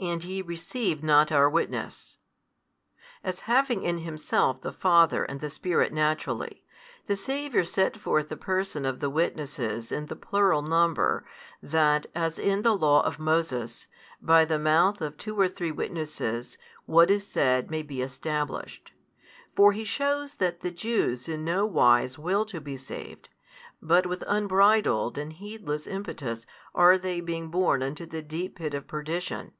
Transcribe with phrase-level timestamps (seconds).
[0.00, 2.18] And ye receive not our witness.
[3.24, 6.62] As having in Himself the Father and the Spirit Naturally,
[7.08, 11.24] the Saviour set forth the person of the Witnesses in the plural number,
[11.60, 13.88] that, as in the law of Moses,
[14.22, 18.92] by the mouth of two or three witnesses, what is said may be established.
[19.56, 23.30] For He shews that the Jews in no wise will to be saved,
[23.82, 28.86] but with unbridled and heedless impetus are they being borne unto the deep pit of
[28.86, 29.54] perdition.